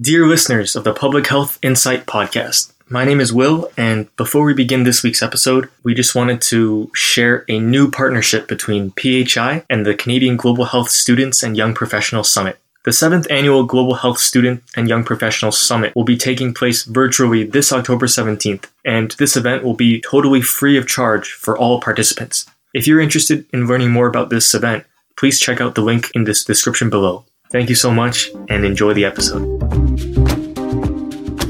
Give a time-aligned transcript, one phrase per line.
[0.00, 4.52] Dear listeners of the Public Health Insight Podcast, my name is Will, and before we
[4.52, 9.86] begin this week's episode, we just wanted to share a new partnership between PHI and
[9.86, 12.58] the Canadian Global Health Students and Young Professionals Summit.
[12.84, 17.44] The seventh annual Global Health Student and Young Professionals Summit will be taking place virtually
[17.44, 22.46] this October 17th, and this event will be totally free of charge for all participants.
[22.74, 24.86] If you're interested in learning more about this event,
[25.16, 27.26] please check out the link in this description below.
[27.50, 29.60] Thank you so much and enjoy the episode.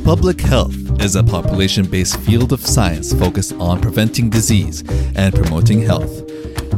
[0.05, 4.83] Public health is a population based field of science focused on preventing disease
[5.17, 6.31] and promoting health.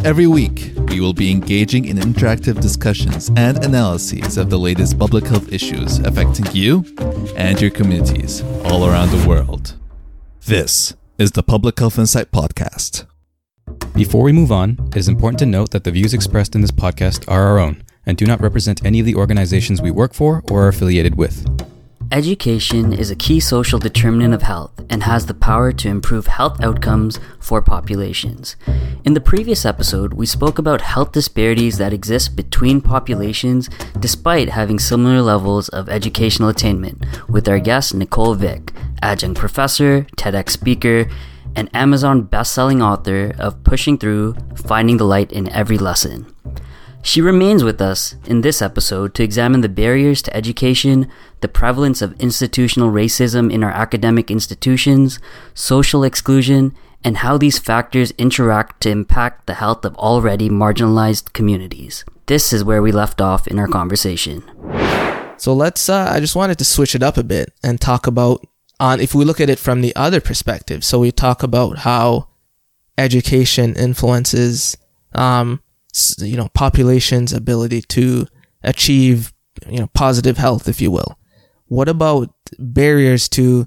[0.04, 5.24] Every week, we will be engaging in interactive discussions and analyses of the latest public
[5.24, 6.84] health issues affecting you
[7.36, 9.74] and your communities all around the world.
[10.44, 13.06] This is the Public Health Insight Podcast.
[13.94, 16.70] Before we move on, it is important to note that the views expressed in this
[16.70, 20.42] podcast are our own and do not represent any of the organizations we work for
[20.50, 21.44] or are affiliated with.
[22.12, 26.62] Education is a key social determinant of health and has the power to improve health
[26.62, 28.54] outcomes for populations.
[29.04, 33.68] In the previous episode, we spoke about health disparities that exist between populations
[33.98, 40.50] despite having similar levels of educational attainment with our guest Nicole Vick, adjunct professor, TEDx
[40.50, 41.10] speaker,
[41.56, 46.32] and Amazon best-selling author of Pushing Through: Finding the Light in Every Lesson.
[47.06, 51.08] She remains with us in this episode to examine the barriers to education,
[51.40, 55.20] the prevalence of institutional racism in our academic institutions,
[55.54, 62.04] social exclusion, and how these factors interact to impact the health of already marginalized communities.
[62.26, 64.42] This is where we left off in our conversation.
[65.36, 68.44] So let's, uh, I just wanted to switch it up a bit and talk about,
[68.80, 70.82] on if we look at it from the other perspective.
[70.84, 72.30] So we talk about how
[72.98, 74.76] education influences,
[75.14, 75.62] um,
[76.18, 78.26] you know population's ability to
[78.62, 79.32] achieve
[79.68, 81.18] you know positive health if you will.
[81.66, 83.66] What about barriers to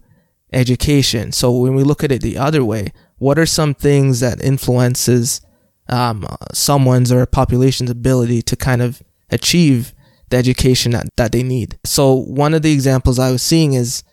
[0.54, 1.32] education?
[1.32, 5.42] So when we look at it the other way what are some things that influences
[5.90, 9.94] um, someone's or a population's ability to kind of achieve
[10.30, 11.78] the education that, that they need?
[11.84, 14.04] So one of the examples i was seeing is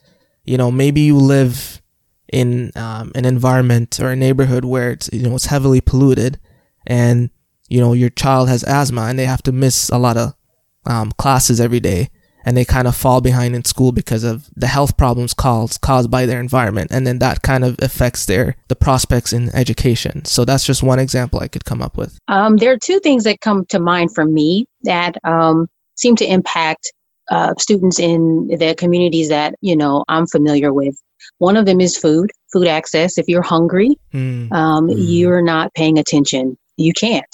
[0.44, 1.80] you know maybe you live
[2.32, 6.38] in um, an environment or a neighborhood where it's you know it's heavily polluted
[6.86, 7.30] and
[7.68, 10.34] you know, your child has asthma and they have to miss a lot of
[10.86, 12.10] um, classes every day
[12.46, 16.10] and they kind of fall behind in school because of the health problems caused caused
[16.10, 20.24] by their environment and then that kind of affects their the prospects in education.
[20.24, 22.18] So that's just one example i could come up with.
[22.28, 26.24] Um, there are two things that come to mind for me that um, seem to
[26.24, 26.92] impact
[27.30, 30.96] uh, students in the communities that you know i'm familiar with.
[31.38, 33.18] One of them is food food access.
[33.18, 34.52] If you're hungry mm.
[34.52, 34.94] Um, mm.
[34.96, 36.56] you're not paying attention.
[36.76, 37.26] You can't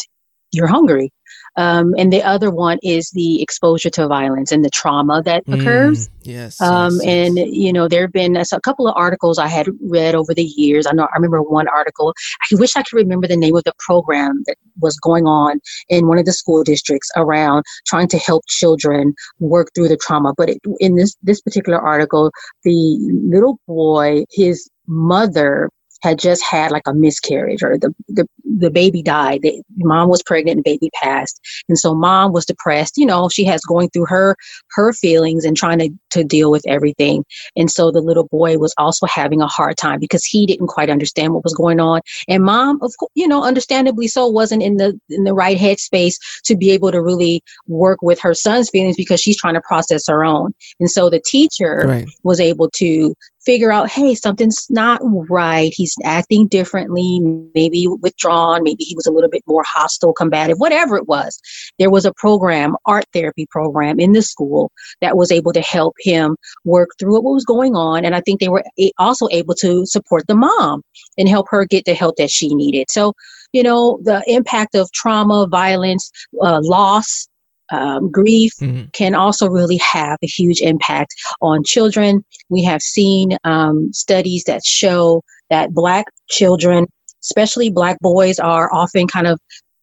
[0.52, 1.12] you're hungry.
[1.56, 5.60] Um, and the other one is the exposure to violence and the trauma that mm,
[5.60, 6.08] occurs.
[6.22, 9.48] Yes, um, yes, And you know, there have been a, a, couple of articles I
[9.48, 10.86] had read over the years.
[10.86, 12.14] I know I remember one article.
[12.50, 15.60] I wish I could remember the name of the program that was going on
[15.90, 20.32] in one of the school districts around trying to help children work through the trauma.
[20.36, 22.30] But it, in this this particular article,
[22.64, 25.68] the little boy, his mother
[26.02, 29.42] had just had like a miscarriage or the, the, the baby died.
[29.42, 31.40] The mom was pregnant and baby passed.
[31.68, 32.96] And so mom was depressed.
[32.96, 34.36] You know, she has going through her,
[34.72, 37.24] her feelings and trying to, to deal with everything.
[37.56, 40.90] And so the little boy was also having a hard time because he didn't quite
[40.90, 42.00] understand what was going on.
[42.28, 46.14] And mom, of course, you know, understandably so wasn't in the, in the right headspace
[46.44, 50.08] to be able to really work with her son's feelings because she's trying to process
[50.08, 50.52] her own.
[50.80, 52.08] And so the teacher right.
[52.24, 53.14] was able to
[53.44, 55.72] figure out, hey, something's not right.
[55.74, 57.20] He's acting differently,
[57.54, 61.40] maybe withdrawn, maybe he was a little bit more hostile, combative, whatever it was.
[61.78, 64.70] There was a program, art therapy program in the school
[65.00, 68.04] that was able to help him work through what was going on.
[68.04, 68.64] And I think they were
[68.98, 70.82] also able to support the mom
[71.18, 72.86] and help her get the help that she needed.
[72.90, 73.14] So,
[73.52, 76.10] you know, the impact of trauma, violence,
[76.40, 77.28] uh, loss,
[77.72, 78.88] um, grief mm-hmm.
[78.92, 82.24] can also really have a huge impact on children.
[82.48, 86.86] We have seen um, studies that show that Black children,
[87.22, 89.40] especially Black boys, are often kind of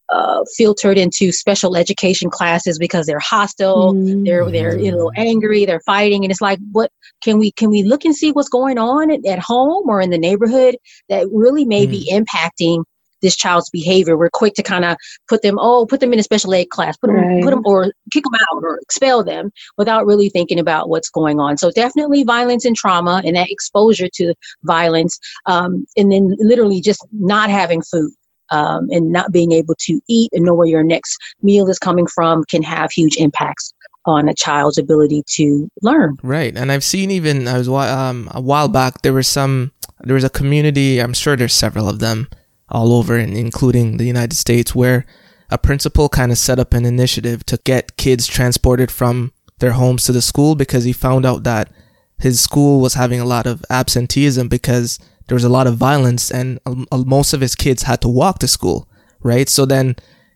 [0.10, 4.24] uh, filtered into special education classes because they're hostile, mm-hmm.
[4.24, 7.84] they're they're you know angry, they're fighting, and it's like, what can we can we
[7.84, 10.76] look and see what's going on at, at home or in the neighborhood
[11.10, 11.92] that really may mm-hmm.
[11.92, 12.84] be impacting
[13.22, 14.18] this child's behavior.
[14.18, 16.98] We're quick to kind of put them, oh, put them in a special ed class,
[16.98, 17.44] put them, right.
[17.44, 21.40] put them, or kick them out or expel them without really thinking about what's going
[21.40, 21.58] on.
[21.58, 24.34] So definitely violence and trauma and that exposure to
[24.64, 28.12] violence, um, and then literally just not having food.
[28.52, 32.08] Um, and not being able to eat and know where your next meal is coming
[32.08, 33.76] from can have huge impacts
[34.06, 36.18] on a child's ability to learn.
[36.24, 36.58] Right.
[36.58, 40.24] And I've seen even I was um, a while back there was some there was
[40.24, 42.28] a community, I'm sure there's several of them
[42.72, 45.06] all over and including the United States where
[45.50, 50.04] a principal kind of set up an initiative to get kids transported from their homes
[50.06, 51.72] to the school because he found out that
[52.20, 56.32] his school was having a lot of absenteeism because there was a lot of violence
[56.32, 58.88] and um, uh, most of his kids had to walk to school,
[59.22, 59.48] right?
[59.48, 59.96] So then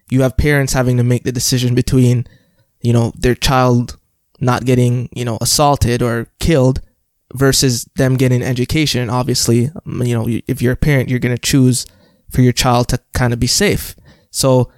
[0.09, 2.25] you have parents having to make the decision between,
[2.81, 3.97] you know, their child
[4.39, 6.81] not getting, you know, assaulted or killed
[7.33, 9.09] versus them getting education.
[9.09, 11.85] Obviously, um, you know, if you're a parent, you're going to choose
[12.33, 13.95] for your child to kind of be safe.
[14.31, 14.71] So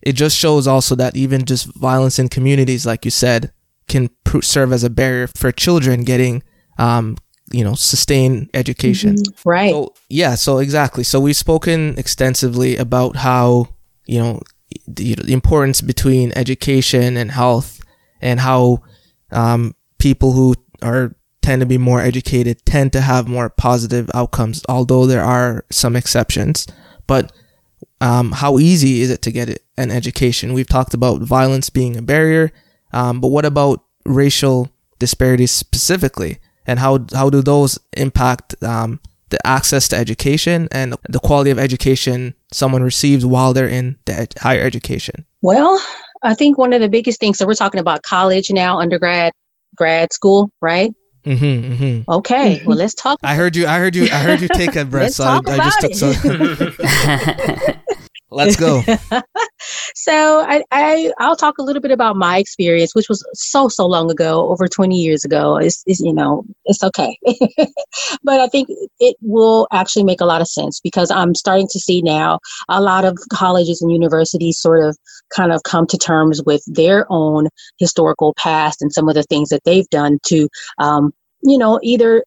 [0.00, 3.52] it just shows also that even just violence in communities, like you said,
[3.88, 6.42] can pr- serve as a barrier for children getting,
[6.78, 7.16] um,
[7.50, 9.16] you know, sustained education.
[9.16, 9.48] Mm-hmm.
[9.48, 9.72] Right.
[9.72, 10.36] So, yeah.
[10.36, 11.04] So exactly.
[11.04, 13.66] So we've spoken extensively about how,
[14.06, 14.40] you know,
[14.86, 17.80] the, the importance between education and health
[18.20, 18.82] and how,
[19.32, 24.62] um, people who are tend to be more educated tend to have more positive outcomes,
[24.68, 26.66] although there are some exceptions.
[27.10, 27.32] But
[28.00, 30.52] um, how easy is it to get an education?
[30.52, 32.52] We've talked about violence being a barrier,
[32.92, 34.70] um, but what about racial
[35.00, 41.18] disparities specifically, and how how do those impact um, the access to education and the
[41.18, 45.26] quality of education someone receives while they're in the ed- higher education?
[45.42, 45.82] Well,
[46.22, 47.38] I think one of the biggest things.
[47.38, 49.32] So we're talking about college now, undergrad,
[49.74, 50.92] grad school, right?
[51.24, 52.10] Mm-hmm, mm-hmm.
[52.10, 53.18] Okay, well, let's talk.
[53.22, 53.66] I heard you.
[53.66, 54.04] I heard you.
[54.04, 55.12] I heard you take a breath.
[55.12, 57.76] so I, I, just took some.
[58.32, 58.82] Let's go.
[59.94, 63.86] so I, I I'll talk a little bit about my experience, which was so so
[63.86, 65.56] long ago, over twenty years ago.
[65.56, 67.18] It's, it's you know it's okay,
[68.22, 68.68] but I think
[69.00, 72.38] it will actually make a lot of sense because I'm starting to see now
[72.68, 74.96] a lot of colleges and universities sort of
[75.34, 77.48] kind of come to terms with their own
[77.78, 80.48] historical past and some of the things that they've done to
[80.78, 81.12] um,
[81.42, 82.24] you know either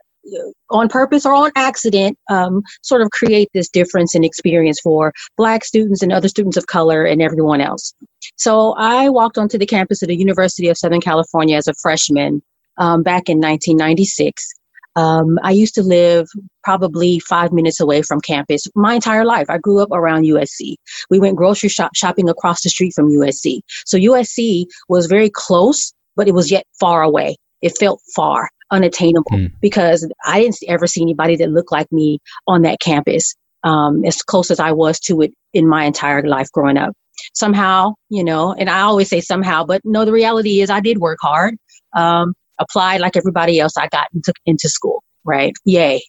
[0.69, 5.65] on purpose or on accident, um, sort of create this difference in experience for Black
[5.65, 7.93] students and other students of color and everyone else.
[8.37, 12.41] So I walked onto the campus of the University of Southern California as a freshman
[12.77, 14.53] um, back in 1996.
[14.95, 16.27] Um, I used to live
[16.63, 19.49] probably five minutes away from campus my entire life.
[19.49, 20.75] I grew up around USC.
[21.09, 23.61] We went grocery shop shopping across the street from USC.
[23.85, 27.37] So USC was very close, but it was yet far away.
[27.61, 29.51] It felt far unattainable mm.
[29.61, 34.21] because I didn't ever see anybody that looked like me on that campus, um, as
[34.21, 36.93] close as I was to it in my entire life growing up.
[37.33, 40.97] Somehow, you know, and I always say somehow, but no, the reality is I did
[40.97, 41.55] work hard,
[41.95, 43.73] um, applied like everybody else.
[43.77, 45.53] I got into, into school, right?
[45.65, 46.01] Yay.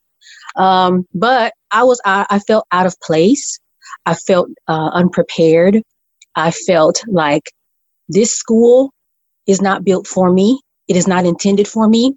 [0.56, 3.58] Um, but I was, I, I, felt out of place.
[4.06, 5.82] I felt uh, unprepared.
[6.36, 7.42] I felt like
[8.08, 8.92] this school
[9.46, 10.60] is not built for me.
[10.88, 12.16] It is not intended for me.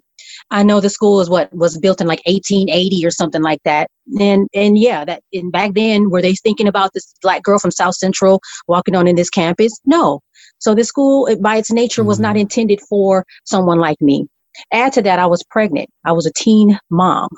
[0.50, 3.90] I know the school is what was built in like 1880 or something like that.
[4.18, 7.70] And and yeah, that and back then were they thinking about this black girl from
[7.70, 9.78] South Central walking on in this campus?
[9.84, 10.20] No.
[10.58, 12.40] So the school by its nature was not mm-hmm.
[12.40, 14.26] intended for someone like me.
[14.72, 15.88] Add to that, I was pregnant.
[16.04, 17.28] I was a teen mom,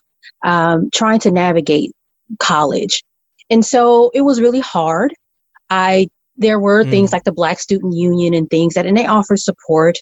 [0.44, 1.92] um, trying to navigate
[2.38, 3.02] college.
[3.50, 5.14] And so it was really hard.
[5.68, 6.90] I there were mm.
[6.90, 9.98] things like the Black Student Union and things that, and they offer support.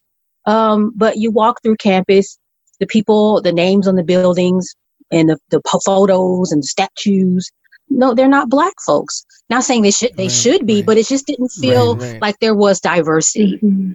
[0.46, 2.38] Um, but you walk through campus
[2.80, 4.74] the people, the names on the buildings,
[5.10, 7.50] and the, the photos and statues.
[7.90, 9.24] No, they're not black folks.
[9.50, 10.86] Not saying they should they right, should be, right.
[10.86, 13.58] but it just didn't feel right, like there was diversity.
[13.62, 13.92] Mm-hmm.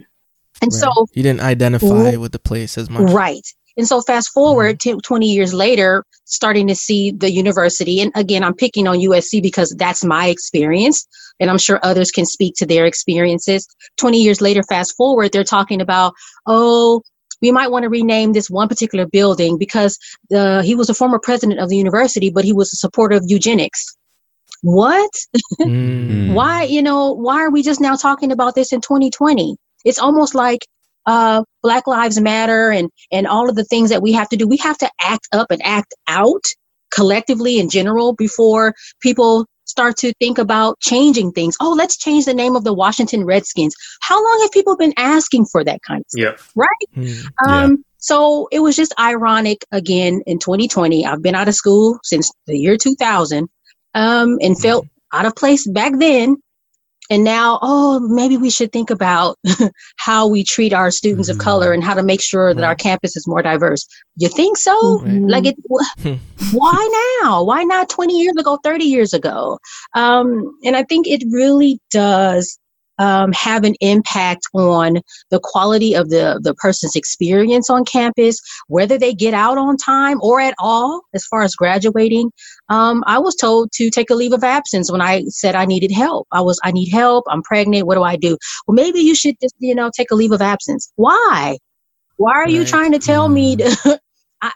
[0.62, 3.10] And so you didn't identify with the place as much.
[3.10, 3.46] Right.
[3.76, 4.98] And so fast forward mm-hmm.
[4.98, 8.00] 20 years later, starting to see the university.
[8.00, 11.06] And again, I'm picking on USC because that's my experience.
[11.40, 13.66] And I'm sure others can speak to their experiences.
[13.98, 16.14] 20 years later, fast forward, they're talking about,
[16.46, 17.02] oh,
[17.44, 19.98] we might want to rename this one particular building because
[20.34, 23.24] uh, he was a former president of the university, but he was a supporter of
[23.26, 23.94] eugenics.
[24.62, 25.10] What?
[25.60, 26.32] mm.
[26.32, 29.56] Why, you know, why are we just now talking about this in 2020?
[29.84, 30.66] It's almost like
[31.04, 34.48] uh, Black Lives Matter and, and all of the things that we have to do.
[34.48, 36.44] We have to act up and act out
[36.90, 39.44] collectively in general before people
[39.74, 41.56] start to think about changing things.
[41.60, 43.74] Oh, let's change the name of the Washington Redskins.
[44.02, 46.52] How long have people been asking for that kind of stuff?
[46.54, 46.62] Yeah.
[46.62, 47.06] Right?
[47.06, 47.76] Mm, um, yeah.
[47.98, 51.04] So it was just ironic again in 2020.
[51.04, 53.48] I've been out of school since the year 2000
[53.94, 54.88] um, and felt mm.
[55.12, 56.36] out of place back then
[57.10, 59.38] and now oh maybe we should think about
[59.96, 61.38] how we treat our students mm-hmm.
[61.38, 62.68] of color and how to make sure that right.
[62.68, 65.26] our campus is more diverse you think so mm-hmm.
[65.26, 65.56] like it
[66.52, 69.58] why now why not 20 years ago 30 years ago
[69.94, 72.58] um, and i think it really does
[72.98, 78.98] um, have an impact on the quality of the, the person's experience on campus, whether
[78.98, 82.30] they get out on time or at all, as far as graduating.
[82.68, 85.90] Um, I was told to take a leave of absence when I said I needed
[85.90, 86.26] help.
[86.32, 87.24] I was, I need help.
[87.28, 87.86] I'm pregnant.
[87.86, 88.36] What do I do?
[88.66, 90.92] Well, maybe you should just, you know, take a leave of absence.
[90.96, 91.58] Why?
[92.16, 92.50] Why are right.
[92.50, 94.00] you trying to tell me to,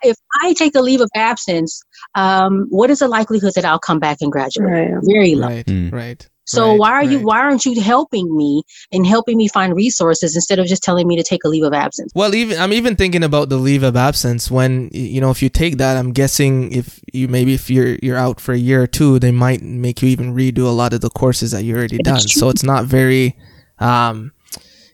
[0.02, 1.82] if I take a leave of absence,
[2.14, 4.70] um, what is the likelihood that I'll come back and graduate?
[4.70, 4.90] Right.
[5.02, 5.48] Very low.
[5.48, 5.66] Right.
[5.66, 5.92] Mm.
[5.92, 6.28] Right.
[6.48, 10.34] So right, why are you why aren't you helping me and helping me find resources
[10.34, 12.10] instead of just telling me to take a leave of absence?
[12.14, 15.50] Well, even I'm even thinking about the leave of absence when you know if you
[15.50, 18.86] take that, I'm guessing if you maybe if you're you're out for a year or
[18.86, 21.98] two, they might make you even redo a lot of the courses that you already
[21.98, 22.14] done.
[22.14, 23.36] That's So it's not very,
[23.78, 24.32] um,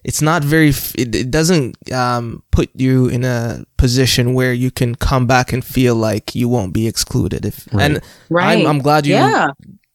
[0.02, 0.70] it's not very.
[0.98, 5.64] It, it doesn't um put you in a position where you can come back and
[5.64, 7.44] feel like you won't be excluded.
[7.44, 8.58] If and Right.
[8.58, 9.50] I'm, I'm glad you yeah.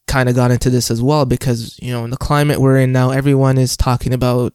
[0.09, 2.91] Kind of got into this as well because you know in the climate we're in
[2.91, 4.51] now everyone is talking about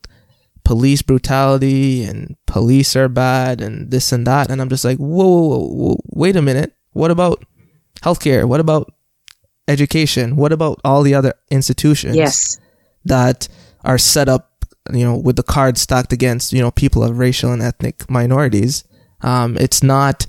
[0.65, 5.25] police brutality and police are bad and this and that and i'm just like whoa,
[5.25, 7.45] whoa, whoa, whoa wait a minute what about
[8.03, 8.93] healthcare what about
[9.69, 12.59] education what about all the other institutions Yes.
[13.05, 13.49] that
[13.85, 17.53] are set up, you know, with the cards stacked against, you know, people of racial
[17.53, 18.85] and ethnic minorities.
[19.21, 20.27] Um, it's not,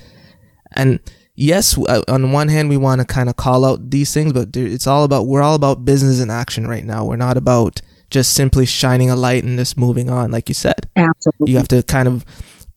[0.74, 1.00] and
[1.36, 4.34] yes, w- uh, on one hand, we want to kind of call out these things,
[4.34, 7.06] but it's all about, we're all about business in action right now.
[7.06, 10.89] We're not about just simply shining a light and just moving on, like you said.
[10.96, 11.51] Absolutely.
[11.51, 12.25] You have to kind of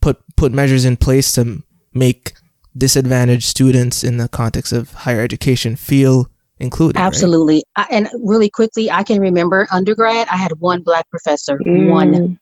[0.00, 1.62] put, put measures in place to
[1.94, 2.32] make
[2.76, 6.98] disadvantaged students in the context of higher education feel included.
[6.98, 7.06] right?
[7.06, 7.64] Absolutely.
[7.76, 11.58] I, and really quickly, I can remember undergrad, I had one black professor.
[11.64, 12.38] One.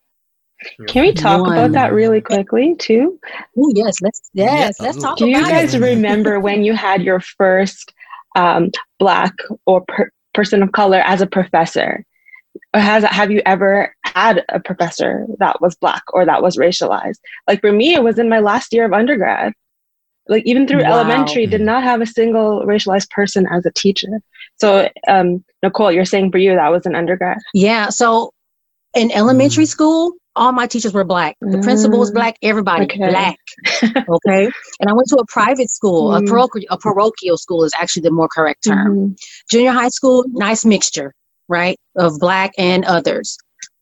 [0.88, 1.52] Can we talk One.
[1.52, 3.18] about that really quickly too?
[3.58, 3.94] Oh, yes.
[4.00, 4.86] Let's, yes, Yeah.
[4.86, 5.80] let's talk Do you guys it.
[5.80, 7.92] remember when you had your first
[8.36, 9.34] um, black
[9.66, 12.04] or per- person of color as a professor?
[12.75, 17.18] Or has have you ever had a professor that was black or that was racialized?
[17.46, 19.52] Like for me, it was in my last year of undergrad.
[20.28, 20.92] Like even through Wow.
[21.00, 24.08] elementary, did not have a single racialized person as a teacher.
[24.56, 27.38] So, um, Nicole, you're saying for you that was an undergrad.
[27.54, 27.90] Yeah.
[27.90, 28.32] So
[28.94, 31.37] in elementary school, all my teachers were black.
[31.40, 32.14] The principal was Mm.
[32.14, 32.37] black.
[32.43, 32.99] Everybody Okay.
[33.09, 33.37] black.
[34.16, 34.45] Okay.
[34.81, 36.14] and I went to a private school.
[36.14, 36.28] A, Mm.
[36.28, 38.97] parochial, a parochial school is actually the more correct term.
[38.97, 39.16] Mhm.
[39.50, 41.12] Junior high school, nice mixture,
[41.49, 43.37] right, of black and others.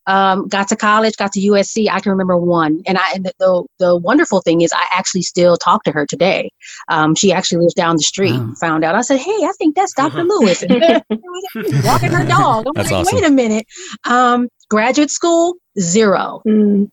[0.07, 1.89] Um, got to college, got to USC.
[1.91, 3.13] I can remember one, and I.
[3.15, 6.51] And the, the the wonderful thing is, I actually still talk to her today.
[6.91, 8.39] Um, she actually lives down the street.
[8.39, 8.53] Wow.
[8.61, 8.95] Found out.
[8.97, 10.23] I said, "Hey, I think that's Dr.
[10.33, 10.63] Lewis."
[11.85, 12.67] Walking her dog.
[12.67, 13.17] I'm That's like, awesome.
[13.17, 13.67] wait a minute.
[14.05, 16.89] Um, graduate school, zero, Mm.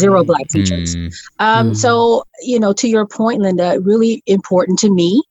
[0.00, 0.90] zero black teachers.
[0.96, 1.10] Mm.
[1.46, 1.76] Um, Mhm.
[1.76, 5.22] So, you know, to your point, Linda, really important to me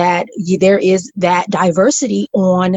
[0.00, 2.68] that y- there is that diversity on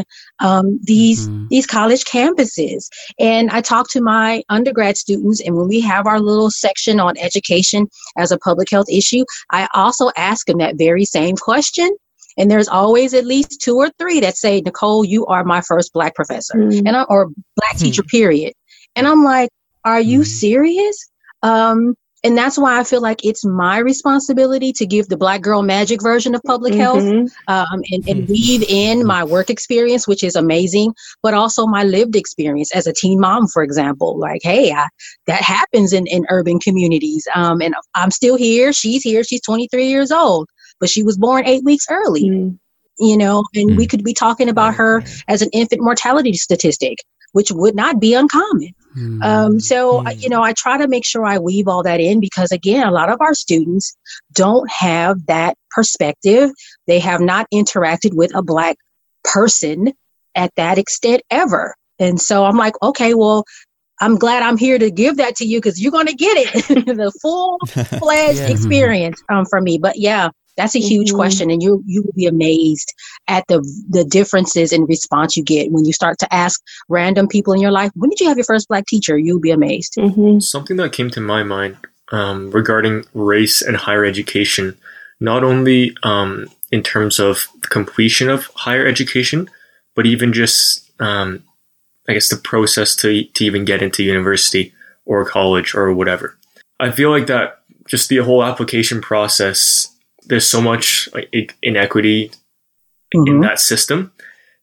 [0.46, 1.48] um, these Mhm.
[1.52, 2.80] these college campuses.
[3.18, 7.12] And I talk to my undergrad students, and when we have our little section on
[7.28, 7.80] education
[8.22, 9.24] as a public health issue,
[9.58, 11.88] I also ask them that very same question.
[12.38, 15.92] And there's always at least two or three that say, Nicole, you are my first
[15.92, 16.54] black professor.
[16.54, 16.82] Mm.
[16.86, 18.52] and I, or black teacher period.
[18.94, 19.50] And i'm like
[19.84, 20.26] are you Mhm.
[20.26, 20.96] serious?
[21.42, 25.62] Um and that's why i feel like it's my responsibility to give the black girl
[25.62, 27.28] magic version of public health Mhm.
[27.46, 28.28] um, and, and Mhm.
[28.28, 32.92] weave in my work experience which is amazing but also my lived experience as a
[32.92, 34.18] teen mom for example.
[34.18, 34.86] Like hey I,
[35.26, 37.28] that happens in, in urban communities.
[37.34, 38.72] Um, and i'm still here.
[38.72, 39.22] She's here.
[39.22, 40.48] She's 23 years old
[40.80, 42.58] but she was born eight weeks early Mm.
[42.98, 43.90] you know and we Mm.
[43.90, 46.98] could be talking about her as an infant mortality statistic
[47.32, 49.22] which would not be uncommon Mm.
[49.22, 50.08] um, so, Hmm.
[50.20, 52.90] You know, I try to make sure I weave all that in because, again, a
[52.90, 53.94] lot of our students
[54.32, 56.48] don't have that perspective.
[56.86, 58.76] They have not interacted with a Black
[59.22, 59.92] person
[60.34, 61.74] at that extent ever.
[61.98, 63.44] And so I'm like, okay, well,
[64.00, 66.52] I'm glad I'm here to give that to you because you're going to get it
[66.86, 67.58] the full
[68.00, 68.48] fledged Yeah.
[68.48, 69.76] experience um, from me.
[69.76, 71.16] But yeah, that's a huge Mhm.
[71.16, 72.92] question, and you you will be amazed
[73.28, 73.58] at the
[73.88, 77.70] the differences in response you get when you start to ask random people in your
[77.70, 79.94] life, "When did you have your first black teacher?" You'll be amazed.
[79.98, 80.42] Mhm.
[80.42, 81.76] Something that came to my mind
[82.12, 84.76] um, regarding race and higher education,
[85.20, 89.48] not only um, in terms of the completion of higher education,
[89.94, 91.42] but even just, um,
[92.08, 94.72] I guess, the process to, to even get into university
[95.04, 96.36] or college or whatever.
[96.78, 99.88] I feel like that just the whole application process,
[100.26, 102.30] there's so much like, inequity
[103.12, 103.42] in Mhm.
[103.42, 104.12] that system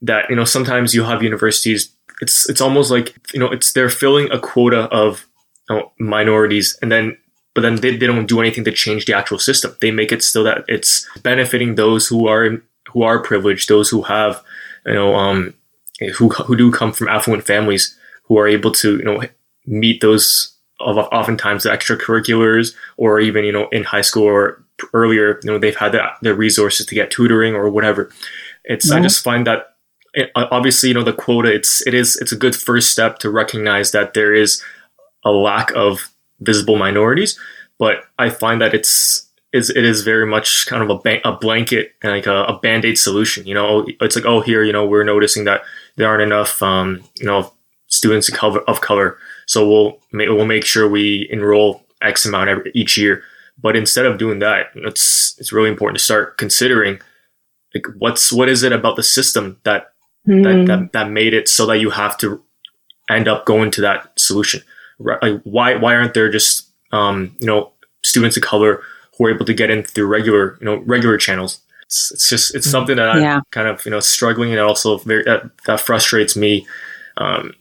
[0.02, 1.90] that you know sometimes you have universities
[2.22, 5.26] it's it's almost like you know it's they're filling a quota of
[5.70, 7.18] you know, minorities and then
[7.56, 10.22] but then they, they don't do anything to change the actual system they make it
[10.24, 14.42] so that it's benefiting those who are who are privileged those who have
[14.86, 15.54] you know um
[16.16, 19.22] who who do come from affluent families who who are able to you know
[19.66, 24.63] meet those of oftentimes the extracurriculars or even you know in high school or
[24.94, 28.12] earlier you know they've had the, the resources to get tutoring or whatever.
[28.66, 29.76] It's i just find that
[30.14, 33.30] it, obviously you know the quota it's it is it's a good first step to
[33.30, 34.64] recognize that there is
[35.26, 37.38] a lack of visible minorities
[37.78, 41.34] but i find that it's is it is very much kind of a, ba- a
[41.34, 43.86] blanket like a, a band-aid solution you know?
[44.00, 45.64] It's like oh here you know we're noticing that
[45.96, 47.52] there aren't enough um, you know
[47.94, 49.18] students of color, of color.
[49.46, 53.24] So we'll we'll make sure we enroll x amount every, each year
[53.64, 57.00] but instead of doing that it's it's really important to start considering
[57.74, 59.94] like what's what is it about the system that
[60.28, 60.44] mm.
[60.44, 62.44] that, that that made it so that you have to
[63.10, 64.62] end up going to that solution
[65.00, 68.84] like why why aren't there just um, you know students of color
[69.18, 71.62] who are able to get in through regular, you know, regular channels.
[71.84, 75.24] It's, it's just it's something that I'm kind of you know struggling and also very
[75.24, 76.66] that, that frustrates me.
[77.18, 77.54] Um,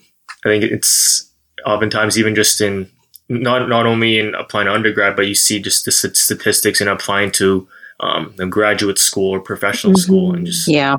[0.45, 1.31] I think it's
[1.67, 2.91] oftentimes even just in
[3.29, 7.31] not not only in applying to undergrad, but you see just the statistics in applying
[7.33, 7.69] to
[8.01, 10.03] um, the graduate school or professional mm-hmm.
[10.03, 10.97] school, and just yeah,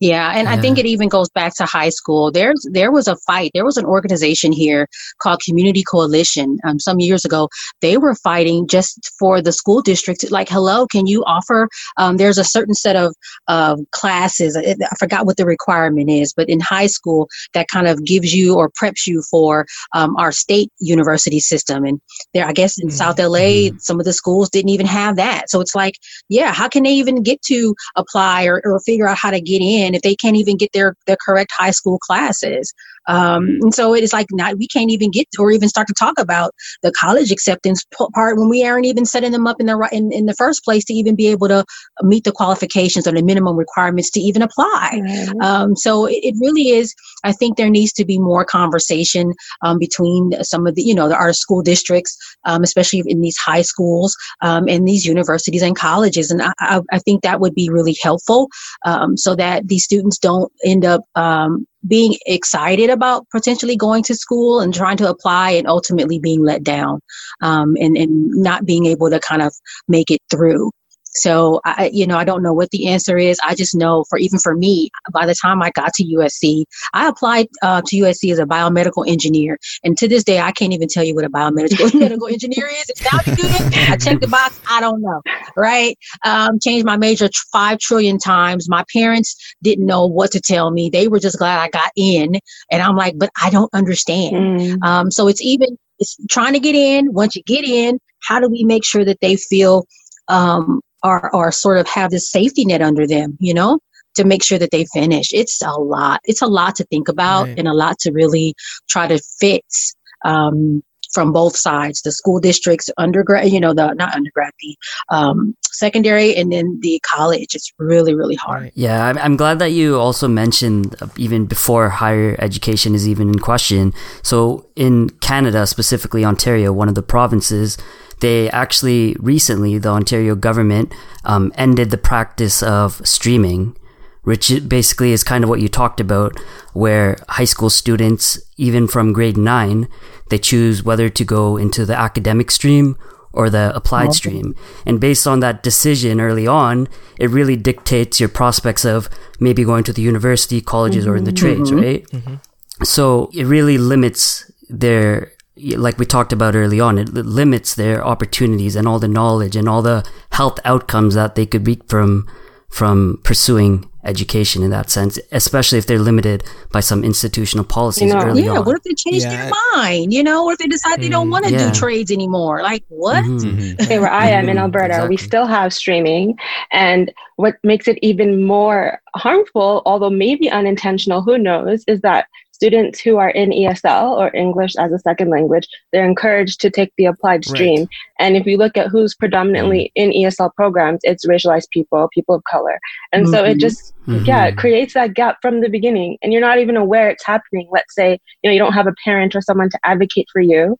[0.00, 0.52] yeah, and yeah.
[0.52, 2.30] I think it even goes back to high school.
[2.30, 3.50] There's there was a fight.
[3.54, 4.88] There was an organization here
[5.20, 7.48] called Community Coalition um, some years ago.
[7.80, 10.30] They were fighting just for the school district.
[10.30, 11.68] Like, hello, can you offer?
[11.96, 13.14] Um, there's a certain set of
[13.48, 14.56] uh, classes.
[14.56, 18.34] I, I, forgot what the requirement is, but in high school, that kind of gives
[18.34, 21.84] you or preps you for um, our state university system.
[21.84, 22.00] And
[22.34, 22.96] there, I guess in mm-hmm.
[22.96, 23.78] South LA, mm-hmm.
[23.78, 25.50] some of the schools didn't even have that.
[25.50, 25.94] So it's like,
[26.28, 29.60] yeah, how can they even get to apply or, or figure out how to get
[29.60, 32.72] in if they can't even get their their correct high school classes
[33.08, 35.94] um, and so it is like not we can't even get or even start to
[35.94, 37.84] talk about the college acceptance
[38.14, 40.84] part when we aren't even setting them up in the in, in the first place
[40.84, 41.64] to even be able to
[42.02, 45.00] meet the qualifications or the minimum requirements to even apply.
[45.02, 45.40] Mm-hmm.
[45.40, 46.94] Um, so it, it, really is.
[47.24, 49.32] I think there needs to be more conversation
[49.62, 53.36] um, between some of the you know the, our school districts, um, especially in these
[53.36, 57.54] high schools and um, these universities and colleges, and I, I, I, think that would
[57.54, 58.48] be really helpful
[58.84, 64.14] um, so that these students don't end up um, being excited about potentially going to
[64.14, 67.00] school and trying to apply and ultimately being let down
[67.42, 69.54] um, and, and not being able to kind of
[69.88, 70.70] make it through.
[71.16, 73.38] So I, you know, I don't know what the answer is.
[73.44, 77.08] I just know for even for me, by the time I got to USC, I
[77.08, 80.88] applied uh, to USC as a biomedical engineer, and to this day, I can't even
[80.88, 82.88] tell you what a biomedical medical engineer is.
[82.88, 83.74] It sounded good.
[83.90, 84.60] I checked the box.
[84.68, 85.22] I don't know.
[85.56, 85.98] Right?
[86.24, 88.68] Um, changed my major five trillion times.
[88.68, 90.90] My parents didn't know what to tell me.
[90.90, 92.38] They were just glad I got in,
[92.70, 94.36] and I'm like, but I don't understand.
[94.36, 94.84] Mm.
[94.84, 97.12] Um, so it's even it's trying to get in.
[97.12, 99.86] Once you get in, how do we make sure that they feel
[100.28, 103.78] um, or or sort of have this safety net under them, you know,
[104.16, 105.32] to make sure that they finish.
[105.32, 106.20] It's a lot.
[106.24, 107.58] It's a lot to think about right.
[107.58, 108.54] and a lot to really
[108.88, 114.14] try to fix um, from both sides the school districts undergrad you know the not
[114.14, 114.76] undergrad the
[115.08, 119.70] um, secondary and then the college it's really really hard yeah I'm, I'm glad that
[119.70, 123.92] you also mentioned uh, even before higher education is even in question
[124.22, 127.78] so in canada specifically ontario one of the provinces
[128.20, 133.76] they actually recently, the Ontario government um, ended the practice of streaming,
[134.22, 136.38] which basically is kind of what you talked about,
[136.72, 139.88] where high school students, even from grade nine,
[140.30, 142.96] they choose whether to go into the academic stream
[143.32, 144.56] or the applied stream.
[144.86, 149.84] And based on that decision early on, it really dictates your prospects of maybe going
[149.84, 151.12] to the university, colleges, mm-hmm.
[151.12, 151.46] or in the mm-hmm.
[151.46, 151.84] trades, mm-hmm.
[151.84, 152.10] right?
[152.10, 152.34] Mm-hmm.
[152.82, 158.76] So it really limits their like we talked about early on, it limits their opportunities
[158.76, 162.26] and all the knowledge and all the health outcomes that they could reap from
[162.68, 168.14] from pursuing education in that sense, especially if they're limited by some institutional policies you
[168.14, 168.64] know, early yeah, on.
[168.64, 169.30] what if they change yeah.
[169.30, 170.12] their mind?
[170.12, 171.68] You know, or if they decide they don't mm, want to yeah.
[171.68, 172.62] do trades anymore?
[172.62, 173.24] Like what?
[173.24, 173.48] Mm-hmm.
[173.48, 173.80] mm-hmm.
[173.82, 175.08] okay, where I am in Alberta, exactly.
[175.08, 176.36] we still have streaming,
[176.72, 183.00] and what makes it even more harmful, although maybe unintentional, who knows, is that students
[183.00, 187.04] who are in ESL or English as a second language, they're encouraged to take the
[187.04, 187.80] applied stream.
[187.80, 187.88] Right.
[188.18, 190.02] And if you look at who's predominantly mm.
[190.02, 192.80] in ESL programs, it's racialized people, people of color.
[193.12, 193.34] And mm-hmm.
[193.34, 193.58] so it mm-hmm.
[193.58, 194.24] just, mm-hmm.
[194.24, 196.16] yeah, it creates that gap from the beginning.
[196.22, 197.68] And you're not even aware it's happening.
[197.70, 200.78] Let's say, you know, you don't have a parent or someone to advocate for you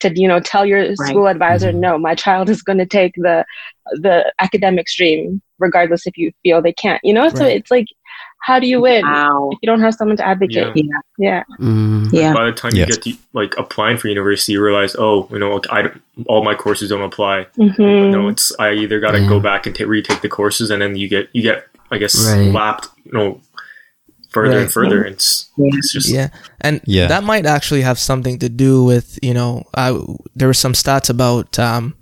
[0.00, 0.96] to you know tell your right.
[0.98, 1.80] school advisor mm-hmm.
[1.80, 3.44] no my child is going to take the
[3.92, 7.36] the academic stream regardless if you feel they can't you know right.
[7.36, 7.86] so it's like
[8.46, 9.50] how do you win wow.
[9.50, 10.70] if you don't have someone to advocate?
[10.76, 11.00] Yeah.
[11.18, 11.42] Yeah.
[11.58, 12.12] Mm.
[12.12, 12.32] yeah.
[12.32, 12.88] By the time yes.
[12.88, 15.90] you get to like applying for university, you realize, oh, you know, I
[16.28, 17.48] all my courses don't apply.
[17.58, 17.82] Mm-hmm.
[17.82, 19.28] You know, it's I either got to yeah.
[19.28, 22.14] go back and t- retake the courses, and then you get you get I guess
[22.24, 22.52] right.
[22.52, 23.40] lapped, you know,
[24.30, 24.62] further Right.
[24.62, 25.04] and further.
[25.04, 26.28] It's, it's just Yeah,
[26.60, 27.08] and Yeah.
[27.08, 30.00] that might actually have something to do with you know, I,
[30.36, 31.96] there were some stats about um,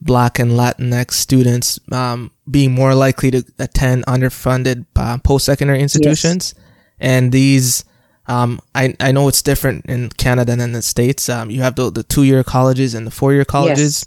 [0.00, 6.54] Black and Latinx students um, being more likely to attend underfunded uh, post-secondary institutions,
[6.98, 7.84] and these.
[8.26, 11.28] Um, I, I know it's different in Canada than in the States.
[11.28, 14.06] Um, you have the, the two year colleges and the four year colleges.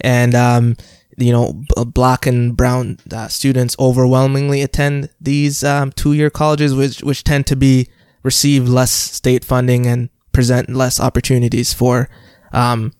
[0.00, 0.76] And, um,
[1.16, 6.74] you know, b- black and brown uh, students overwhelmingly attend these um, two year colleges,
[6.74, 7.88] which, which tend to be
[8.24, 12.08] receive less state funding and present less opportunities for
[12.52, 12.92] um,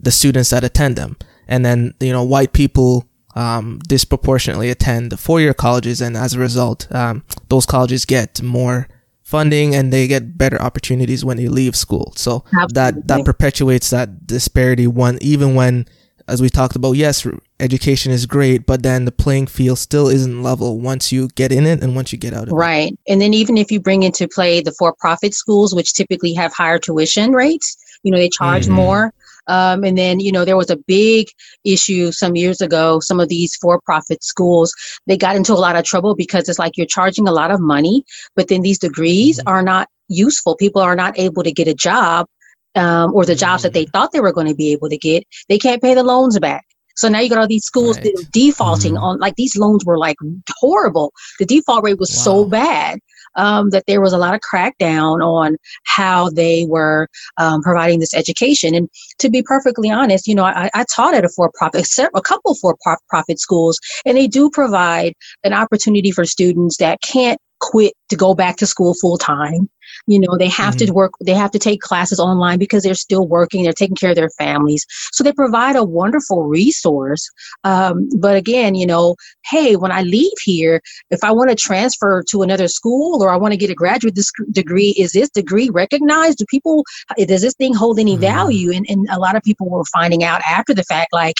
[0.00, 1.18] the students that attend them.
[1.48, 6.00] And then, you know, white people um, disproportionately attend the four year colleges.
[6.00, 8.88] And as a result, um, those colleges get more
[9.22, 12.12] funding and they get better opportunities when they leave school.
[12.16, 15.86] So that, that perpetuates that disparity one, even when,
[16.26, 17.26] as we talked about, yes,
[17.60, 21.66] education is great, but then the playing field still isn't level once you get in
[21.66, 22.54] it and once you get out of it.
[22.54, 22.98] Right.
[23.06, 26.52] And then even if you bring into play the for profit schools, which typically have
[26.52, 28.72] higher tuition rates, you know, they charge Mm-hmm.
[28.72, 28.76] Mhm.
[28.76, 29.14] more.
[29.48, 31.28] Um, and then, you know, there was a big
[31.64, 33.00] issue some years ago.
[33.00, 34.72] Some of these for profit schools,
[35.06, 37.60] they got into a lot of trouble because it's like you're charging a lot of
[37.60, 38.04] money,
[38.36, 39.42] but then these degrees Mhm.
[39.46, 40.56] are not useful.
[40.56, 42.26] People are not able to get a job
[42.74, 43.92] um, or the jobs that they Mm.
[43.92, 45.24] thought they were going to be able to get.
[45.48, 46.64] They can't pay the loans back.
[46.96, 48.14] So now you got all these schools Right.
[48.32, 49.02] defaulting Mhm.
[49.02, 50.16] on like these loans were like
[50.58, 51.12] horrible.
[51.38, 52.98] The default rate was so bad
[53.38, 58.12] um, that there was a lot of crackdown on how they were um, providing this
[58.12, 58.74] education.
[58.74, 58.88] And
[59.20, 63.40] to be perfectly honest, you know, I, I taught at a for-profit, a couple for-profit
[63.40, 68.56] schools, and they do provide an opportunity for students that can't quit to go back
[68.56, 69.68] to school full time.
[70.08, 73.28] You know, they have to work, they have to take classes online because they're still
[73.28, 74.84] working, they're taking care of their families.
[75.12, 77.28] So they provide a wonderful resource.
[77.62, 79.16] Um, but again, you know,
[79.50, 83.36] hey, when I leave here, if I want to transfer to another school or I
[83.36, 86.38] want to get a graduate dis- degree, is this degree recognized?
[86.38, 86.84] Do people,
[87.18, 88.20] does this thing hold any Mhm.
[88.20, 88.72] value?
[88.72, 91.36] And, and a lot of people were finding out after the fact, like,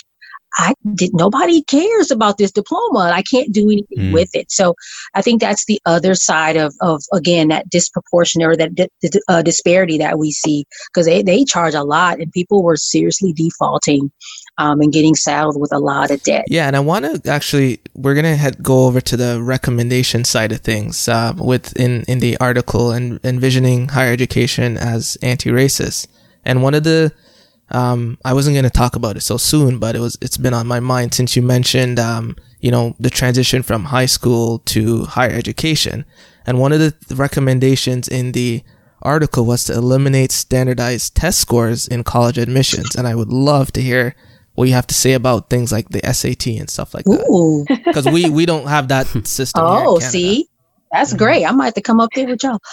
[0.56, 3.10] I did nobody cares about this diploma.
[3.14, 4.12] I can't do anything Mm.
[4.12, 4.50] with it.
[4.50, 4.74] So
[5.14, 9.20] I think that's the other side of, of again, that disproportionate or that di- di-
[9.28, 13.32] uh, disparity that we see because they, they charge a lot and people were seriously
[13.32, 14.10] defaulting
[14.58, 16.44] um, and getting saddled with a lot of debt.
[16.48, 20.52] Yeah, and I want to actually we're gonna head go over to the recommendation side
[20.52, 26.06] of things uh, with in in the article and envisioning higher education as anti-racist.
[26.44, 27.12] And one of the
[27.70, 30.66] um, I wasn't gonna talk about it so soon, but it was it's been on
[30.66, 35.32] my mind since you mentioned um, you know the transition from high school to higher
[35.32, 36.04] education.
[36.46, 38.62] And one of the recommendations in the
[39.02, 42.96] article was to eliminate standardized test scores in college admissions.
[42.96, 44.14] And I would love to hear
[44.54, 47.26] what you have to say about things like the SAT and stuff like that.
[47.84, 49.62] Because we, we don't have that system.
[49.64, 50.48] here in Oh, see,
[50.92, 51.18] that's Mhm.
[51.18, 51.44] great.
[51.46, 52.58] I might have to come up there with y'all.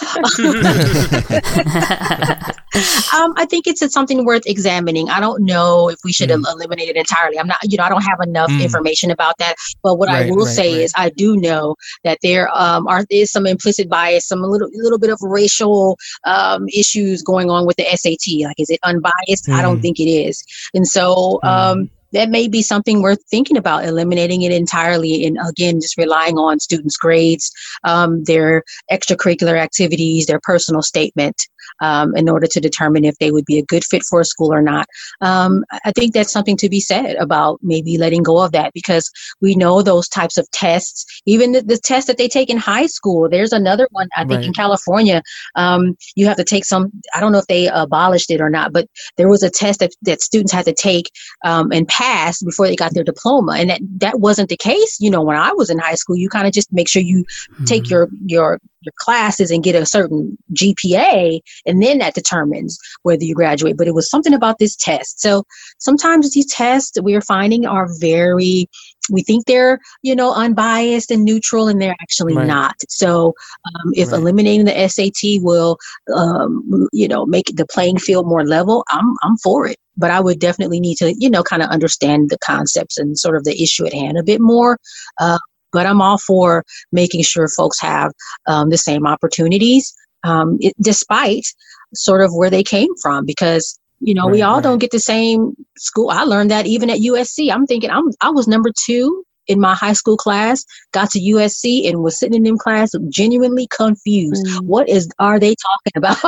[3.14, 5.08] um, I think it's, it's something worth examining.
[5.10, 6.44] I don't know if we should Mm.
[6.52, 7.38] eliminate it entirely.
[7.38, 8.62] I'm not, you know, I don't have enough Mm.
[8.62, 9.54] information about that.
[9.82, 10.82] But what I will right, say right.
[10.82, 14.98] is, I do know that there um, are is some implicit bias, some little little
[14.98, 18.44] bit of racial um, issues going on with the SAT.
[18.44, 19.48] Like, is it unbiased?
[19.50, 19.82] I don't Mm.
[19.82, 20.42] think it is.
[20.74, 21.38] And so.
[21.42, 26.38] Um, that may be something worth thinking about eliminating it entirely and again just relying
[26.38, 27.52] on students grades
[27.84, 31.36] um, their extracurricular activities their personal statement
[31.80, 34.52] um, in order to determine if they would be a good fit for a school
[34.52, 34.86] or not.
[35.20, 39.10] Um, I- think that's something to be said about maybe letting go of that because
[39.40, 42.84] we know those types of tests even the, the test that they take in high
[42.84, 45.22] school there's another one i think in california.
[45.54, 48.74] Um, you have to take some i don't know if they abolished it or not
[48.74, 51.10] but there was a test that, that students had to take
[51.44, 53.52] um, and pass before they got their diploma.
[53.56, 56.16] And that that wasn't the case you know when i was in high school.
[56.16, 57.24] You kind of just make sure you
[57.64, 63.24] take your your your classes and get a certain gpa and then that determines whether
[63.24, 65.44] you graduate but it was something about this test so
[65.78, 68.66] sometimes these tests we are finding are very
[69.10, 72.46] we think they're you know unbiased and neutral and they're actually Right.
[72.46, 73.34] not so
[73.66, 74.18] um, if Right.
[74.18, 75.78] eliminating the sat will
[76.14, 80.20] um, you know make the playing field more level i'm i'm for it but i
[80.20, 83.60] would definitely need to you know kind of understand the concepts and sort of the
[83.62, 84.78] issue at hand a bit more
[85.20, 85.38] uh,
[85.76, 86.64] but i'm all for
[87.00, 88.10] making sure folks have
[88.52, 91.46] um, the same opportunities um, it, despite
[91.94, 94.62] sort of where they came from because you know we Right, all right.
[94.62, 96.10] don't get the same school.
[96.10, 99.74] I learned that even at usc i'm thinking i'm i was number two in my
[99.74, 104.44] high school class got to usc and was sitting in them class genuinely confused.
[104.46, 104.60] Mm.
[104.62, 106.18] what is are they talking about?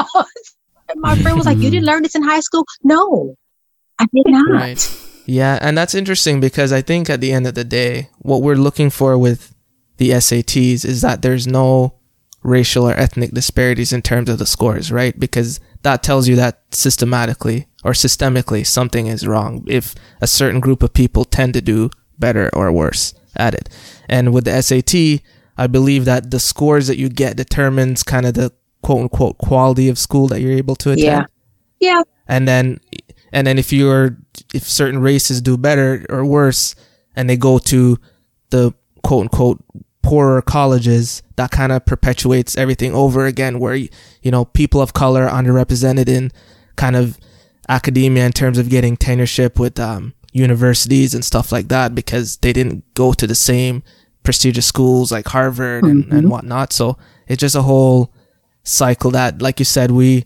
[0.90, 2.64] And my friend was like you didn't learn this in high school?
[2.82, 3.34] No
[3.98, 4.50] i did not.
[4.50, 5.07] Right.
[5.28, 8.56] Yeah, and that's interesting because I think at the end of the day, what we're
[8.56, 9.54] looking for with
[9.98, 11.98] the SATs is that there's no
[12.42, 15.20] racial or ethnic disparities in terms of the scores, right?
[15.20, 20.82] Because that tells you that systematically or systemically something is wrong if a certain group
[20.82, 23.68] of people tend to do better or worse at it.
[24.08, 25.22] And with the SAT,
[25.58, 28.50] I believe that the scores that you get determines kind of the
[28.82, 31.04] quote unquote quality of school that you're able to attend.
[31.04, 31.24] Yeah.
[31.80, 32.02] Yeah.
[32.26, 32.80] And then
[33.32, 34.16] and then if you're
[34.54, 36.74] if certain races do better or worse
[37.16, 37.98] and they go to
[38.50, 39.62] the quote unquote
[40.02, 43.90] poorer colleges, that kind of perpetuates everything over again where you
[44.24, 46.30] know people of color underrepresented in
[46.76, 47.18] kind of
[47.68, 52.52] academia in terms of getting tenureship with um, universities and stuff like that because they
[52.52, 53.82] didn't go to the same
[54.22, 56.16] prestigious schools like Harvard and, Mm-hmm.
[56.16, 56.72] and whatnot.
[56.72, 58.12] So it's just a whole
[58.62, 60.24] cycle that, like you said, we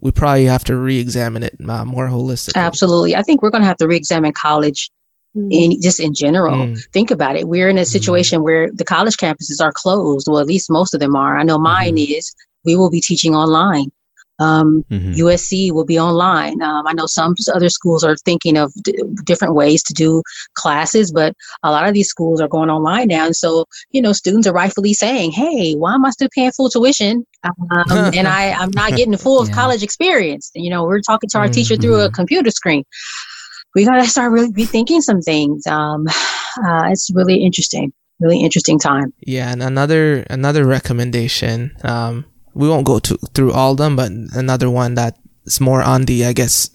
[0.00, 2.54] we probably have to re-examine it uh, more holistically.
[2.56, 3.16] Absolutely.
[3.16, 4.90] I think we're going to have to re-examine college
[5.50, 6.66] in just in general.
[6.66, 6.84] Mm.
[6.92, 7.46] Think about it.
[7.46, 10.26] We're in a situation where the college campuses are closed.
[10.28, 11.38] Well, at least most of them are.
[11.38, 12.12] I know mine Mm-hmm.
[12.12, 12.34] is.
[12.64, 13.90] We will be teaching online.
[14.40, 15.16] Um, Mhm.
[15.16, 16.62] USC will be online.
[16.62, 20.22] Um, I know some other schools are thinking of d- different ways to do
[20.54, 21.32] classes, but
[21.64, 23.26] a lot of these schools are going online now.
[23.26, 26.70] And so, you know, students are rightfully saying, "Hey, why am I still paying full
[26.70, 27.54] tuition um,
[28.14, 29.54] and I I'm not getting the full Yeah.
[29.54, 32.84] college experience?" You know, we're talking to our teacher through a computer screen.
[33.74, 35.66] We gotta start really rethinking some things.
[35.66, 36.06] Um,
[36.66, 39.12] uh, it's really interesting, really interesting time.
[39.26, 41.72] Yeah, and another another recommendation.
[42.58, 44.10] We won't go to, through all of them, but
[44.44, 46.70] another one that's more on the, I guess,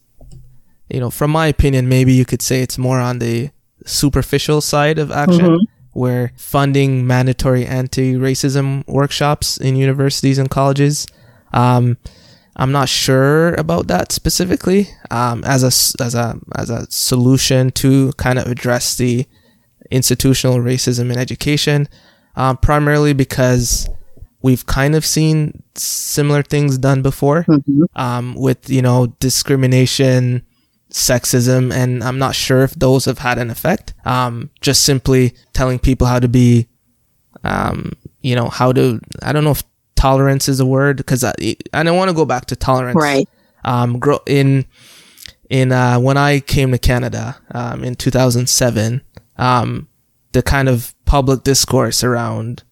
[0.90, 3.50] you know, from my opinion, maybe you could say it's more on the
[3.86, 5.60] superficial side of action, Mhm.
[5.92, 11.06] where funding mandatory anti-racism workshops in universities and colleges.
[11.54, 11.98] Um,
[12.56, 15.72] I'm not sure about that specifically um, as a
[16.04, 19.26] as a as a solution to kind of address the
[19.92, 21.88] institutional racism in education,
[22.36, 23.88] um, primarily because
[24.44, 27.86] we've kind of seen similar things done before Mhm.
[27.96, 30.44] um, with you know discrimination,
[30.92, 33.94] sexism, and I'm not sure if those have had an effect.
[34.06, 36.68] Um, just simply telling people how to be,
[37.44, 39.64] um, you know, how to I don't know if
[39.96, 41.34] tolerance is a word because I
[41.74, 42.96] I don't want to go back to tolerance.
[42.96, 43.28] Right.
[43.66, 44.66] Um, grow in
[45.50, 49.02] in uh, when I came to Canada um, in 2007,
[49.38, 49.88] um,
[50.34, 52.64] the kind of public discourse around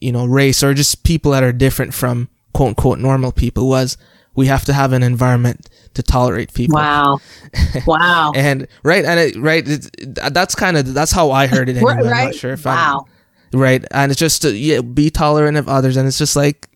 [0.00, 3.96] you know race or just people that are different from quote unquote normal people was
[4.34, 6.76] we have to have an environment to tolerate people.
[6.76, 7.20] Wow.
[7.86, 8.32] Wow.
[8.34, 9.90] And right and it, right it,
[10.32, 11.94] that's kind of that's how I heard it anyway.
[11.94, 13.06] Right, I'm not sure if wow.
[13.52, 16.68] I'm right and it's just to, yeah be tolerant of others and it's just like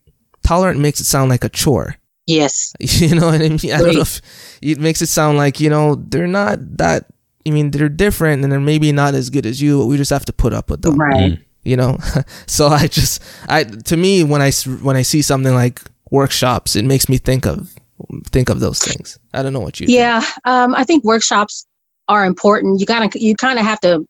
[0.42, 1.96] tolerant makes it sound like a chore.
[2.28, 2.74] Yes.
[2.80, 3.72] You know what I mean?
[3.72, 4.20] I don't know if
[4.62, 7.06] it makes it sound like, you know, they're not that,
[7.46, 10.10] I mean, they're different and they're maybe not as good as you, but we just
[10.10, 10.96] have to put up with them.
[10.96, 11.32] Right.
[11.32, 11.44] Mm.
[11.68, 11.98] You know?
[12.46, 14.50] so I just, I, to me, when i
[14.82, 17.74] when I see something like workshops, it makes me think of,
[18.26, 19.18] think of those things.
[19.34, 19.86] I don't know what you.
[19.88, 20.22] Yeah.
[20.44, 21.66] Um, I think workshops
[22.08, 22.80] are important.
[22.80, 24.06] You gotta, you kind of have to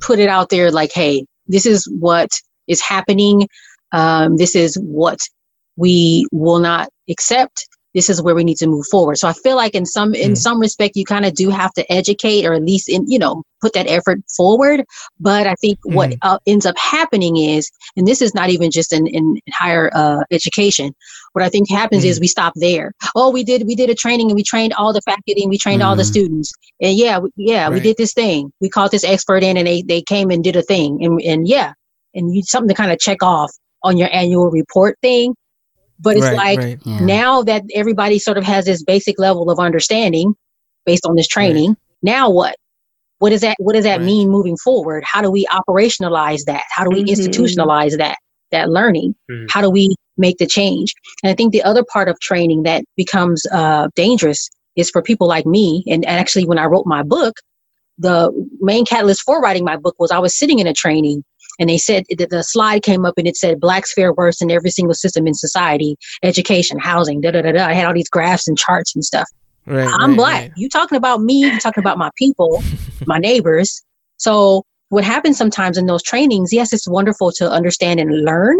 [0.00, 2.30] put it out there like, hey, this is what
[2.66, 3.48] is happening.
[3.92, 5.18] Um, this is what
[5.76, 7.66] we will not accept.
[7.94, 9.16] This is where we need to move forward.
[9.18, 10.38] So I feel like in some in Mm.
[10.38, 13.42] some respect, you kind of do have to educate, or at least in you know
[13.60, 14.84] put that effort forward.
[15.20, 16.18] But I think what Mhm.
[16.22, 20.22] uh, ends up happening is, and this is not even just in in higher uh,
[20.30, 20.94] education.
[21.34, 22.92] What I think happens is we stop there.
[23.14, 25.58] Oh, we did we did a training and we trained all the faculty and we
[25.58, 26.06] trained all the Mhm.
[26.14, 26.52] students.
[26.80, 28.50] And yeah, we, yeah, we did this thing.
[28.60, 31.04] We called this expert in and they they came and did a thing.
[31.04, 31.72] And and yeah,
[32.14, 33.50] and you something to kind of check off
[33.84, 35.34] on your annual report thing.
[36.02, 36.78] But it's right, like right.
[36.84, 37.00] Yeah.
[37.00, 40.34] now that everybody sort of has this basic level of understanding
[40.84, 42.56] based on this training, now what?
[43.18, 44.06] What does that what does that Right.
[44.06, 45.04] mean moving forward?
[45.06, 46.64] How do we operationalize that?
[46.70, 47.10] How do we Mhm.
[47.14, 48.18] institutionalize that
[48.50, 49.14] that learning?
[49.30, 49.46] Mhm.
[49.48, 50.92] How do we make the change?
[51.22, 55.28] And I think the other part of training that becomes uh, dangerous is for people
[55.28, 55.84] like me.
[55.86, 57.34] And, and actually, when I wrote my book,
[57.98, 61.22] the main catalyst for writing my book was I was sitting in a training
[61.58, 64.50] and they said that the slide came up and it said blacks fare worse in
[64.50, 67.66] every single system in society, education, housing, da da da da.
[67.66, 69.28] I had all these graphs and charts and stuff.
[69.66, 70.40] right I'm right, black.
[70.42, 70.52] right.
[70.56, 72.62] You talking about me, you talking about my people,
[73.06, 73.82] my neighbors.
[74.16, 78.58] So what happens sometimes in those trainings, yes, it's wonderful to understand and learn,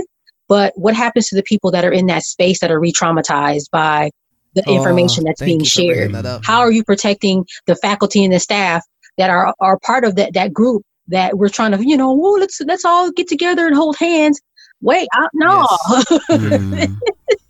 [0.49, 4.11] but what happens to the people that are in that space that are re-traumatized by
[4.55, 6.41] the Oh, information that's being you for bringing shared?
[6.45, 8.85] How are you protecting the faculty and the staff
[9.19, 12.37] that are are part of that that group that we're trying to, you know, oh,
[12.39, 14.41] let's let's all get together and hold hands.
[14.81, 15.67] wait, I, no.
[16.31, 16.97] Mm.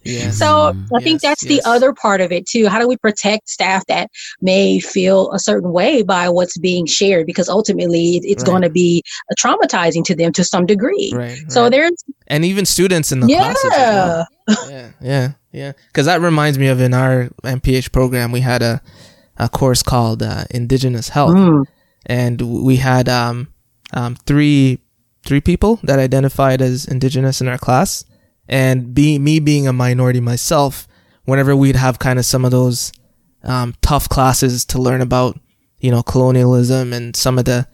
[0.05, 0.37] Yes.
[0.43, 2.67] So I think Yes, that's the other part of it too.
[2.67, 4.11] How do we protect staff that
[4.41, 7.25] may feel a certain way by what's being shared?
[7.25, 8.47] Because ultimately, it's Right.
[8.51, 9.03] going to be
[9.39, 11.13] traumatizing to them to some degree.
[11.15, 11.39] Right.
[11.49, 11.71] So right.
[11.71, 11.93] there's
[12.27, 13.71] and even students in the classes.
[13.71, 14.27] Well.
[14.49, 15.73] yeah, yeah, yeah, yeah.
[15.87, 18.83] Because that reminds me of in our MPH program, we had a,
[19.37, 21.65] a course called uh, Indigenous Health, Mm,
[22.07, 23.53] and we had um,
[23.93, 24.79] um, three
[25.25, 28.05] three people that identified as Indigenous in our class,
[28.49, 30.89] and be me being a minority myself,
[31.25, 32.93] whenever we'd have kind of some of those
[33.45, 35.39] um, tough classes to learn about,
[35.79, 37.67] you know, colonialism and some of the,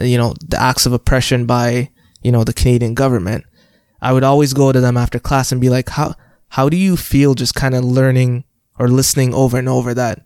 [0.00, 1.90] you know, the acts of oppression by,
[2.22, 3.44] you know, the Canadian government.
[4.00, 6.14] I would always go to them after class and be like, how,
[6.48, 8.44] how do you feel just kind of learning
[8.78, 10.23] or listening over and over that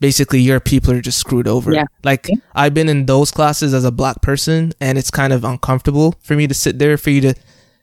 [0.00, 1.72] basically your people are just screwed over?
[1.72, 1.84] Yeah.
[2.04, 6.14] Like I've been in those classes as a black person and it's kind of uncomfortable
[6.22, 7.34] for me to sit there for you to,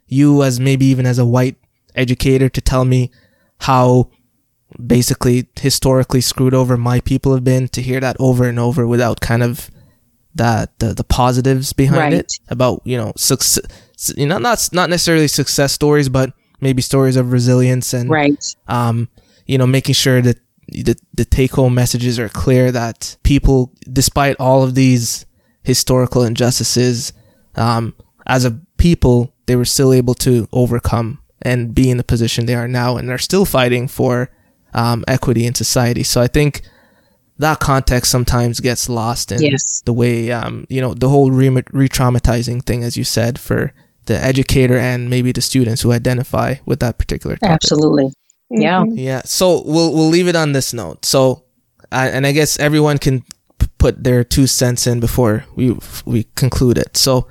[0.08, 1.56] you as maybe even as a white
[1.96, 3.12] educator to tell me
[3.62, 4.10] how
[4.86, 9.22] basically historically screwed over my people have been to hear that over and over without
[9.22, 9.70] kind of
[10.34, 12.14] that the, the positives behind Right.
[12.14, 13.64] it about you know success
[14.18, 18.44] you know not not necessarily success stories but maybe stories of resilience and right.
[18.68, 19.08] um
[19.46, 24.36] you know making sure that the, the take home messages are clear that people despite
[24.40, 25.26] all of these
[25.64, 27.14] historical injustices
[27.56, 27.94] um
[28.28, 32.56] as a people they were still able to overcome and be in the position they
[32.56, 34.30] are now and are still fighting for
[34.74, 36.62] um, equity in society so i think
[37.38, 39.82] that context sometimes gets lost in Yes.
[39.86, 43.74] the way um, you know the whole re- re-traumatizing thing as you said for
[44.06, 47.50] the educator and maybe the students who identify with that particular topic.
[47.56, 48.14] Absolutely.
[48.62, 48.82] Yeah.
[48.84, 48.94] Mhm.
[48.98, 49.22] Yeah.
[49.26, 51.06] So we'll we'll leave it on this note.
[51.06, 51.44] So,
[51.92, 53.22] I and I guess everyone can
[53.60, 56.98] p- put their two cents in before we we conclude it.
[56.98, 57.28] So,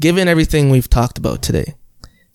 [0.00, 1.74] given everything we've talked about today,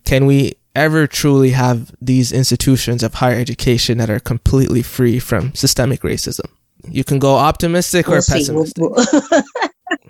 [0.06, 5.54] can we ever truly have these institutions of higher education that are completely free from
[5.56, 6.46] systemic racism?
[6.89, 8.52] You can go optimistic or We'll see.
[8.52, 9.32] We'll- pessimistic.
[9.32, 9.43] we'll-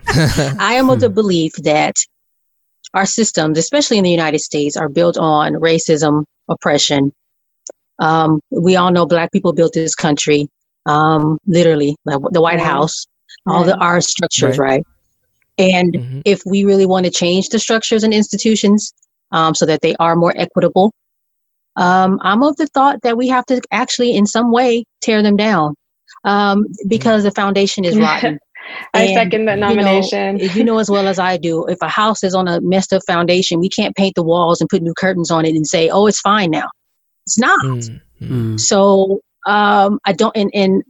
[0.60, 1.96] I am of the belief that
[2.94, 7.12] our systems, especially in the United States, are built on racism, oppression.
[7.98, 10.48] Um, we all know Black people built this country,
[10.86, 12.66] um, literally, like the White Right.
[12.66, 13.06] House,
[13.46, 14.84] all the our structures, right?
[15.58, 16.22] And Mhm.
[16.24, 18.92] if we really want to change the structures and institutions
[19.32, 20.92] um, so that they are more equitable,
[21.76, 25.36] um, I'm of the thought that we have to actually, in some way, tear them
[25.36, 25.74] down
[26.24, 28.38] um, because the foundation is rotten.
[28.94, 30.38] I And, second that you know, nomination.
[30.38, 33.02] you know as well as I do, if a house is on a messed up
[33.06, 36.06] foundation, we can't paint the walls and put new curtains on it and say, "Oh,
[36.06, 36.68] it's fine now."
[37.28, 37.62] It's not.
[37.62, 38.28] Mm, mm.
[38.28, 38.58] Mm.
[38.60, 40.34] So um, I don't.
[40.34, 40.82] And, and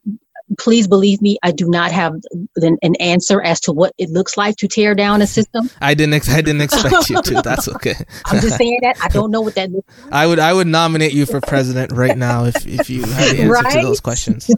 [0.56, 2.14] please believe me, I do not have
[2.56, 5.68] an, an answer as to what it looks like to tear down a system.
[5.80, 6.14] I didn't.
[6.14, 7.42] Ex- I didn't expect you to.
[7.42, 7.94] That's okay.
[8.26, 9.92] I'm just saying that I don't know what that looks.
[10.12, 10.38] I would.
[10.38, 13.82] I would nominate you for president right now if if you had the answer to
[13.84, 14.48] those questions.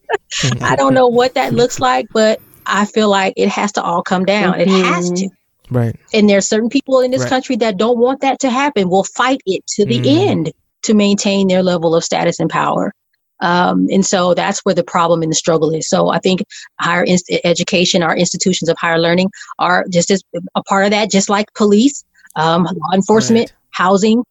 [0.62, 4.02] I don't know what that looks like, but I feel like it has to all
[4.02, 4.58] come down.
[4.58, 5.28] It has to.
[5.70, 5.94] Right.
[6.14, 7.28] And there's certain people in this Right.
[7.28, 10.28] country that don't want that to happen, will fight it to the Mhm.
[10.28, 10.52] end
[10.88, 12.92] to maintain their level of status and power.
[13.40, 15.88] Um, and so that's where the problem and the struggle is.
[15.88, 16.42] So I think
[16.80, 20.22] higher inst- education, our institutions of higher learning are just as
[20.56, 22.02] a part of that, just like police,
[22.34, 23.56] um, law enforcement, Right.
[23.70, 24.24] housing,